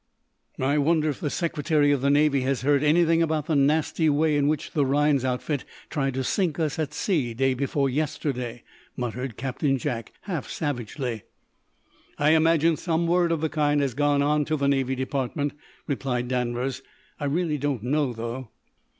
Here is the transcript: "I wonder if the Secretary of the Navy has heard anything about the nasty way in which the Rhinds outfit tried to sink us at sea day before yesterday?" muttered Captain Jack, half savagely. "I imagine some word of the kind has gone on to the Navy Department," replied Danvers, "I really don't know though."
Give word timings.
"I 0.57 0.79
wonder 0.79 1.09
if 1.09 1.19
the 1.19 1.29
Secretary 1.29 1.91
of 1.91 2.01
the 2.01 2.09
Navy 2.09 2.41
has 2.41 2.63
heard 2.63 2.81
anything 2.83 3.21
about 3.21 3.45
the 3.45 3.55
nasty 3.55 4.09
way 4.09 4.35
in 4.35 4.47
which 4.47 4.71
the 4.71 4.83
Rhinds 4.83 5.23
outfit 5.23 5.63
tried 5.91 6.15
to 6.15 6.23
sink 6.23 6.57
us 6.59 6.79
at 6.79 6.91
sea 6.91 7.35
day 7.35 7.53
before 7.53 7.87
yesterday?" 7.87 8.63
muttered 8.97 9.37
Captain 9.37 9.77
Jack, 9.77 10.11
half 10.21 10.49
savagely. 10.49 11.21
"I 12.17 12.31
imagine 12.31 12.77
some 12.77 13.05
word 13.05 13.31
of 13.31 13.41
the 13.41 13.47
kind 13.49 13.79
has 13.81 13.93
gone 13.93 14.23
on 14.23 14.43
to 14.45 14.57
the 14.57 14.67
Navy 14.67 14.95
Department," 14.95 15.53
replied 15.85 16.29
Danvers, 16.29 16.81
"I 17.19 17.25
really 17.25 17.59
don't 17.59 17.83
know 17.83 18.11
though." 18.11 18.49